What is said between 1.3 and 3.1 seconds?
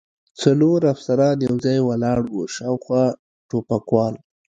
یو ځای ولاړ و، شاوخوا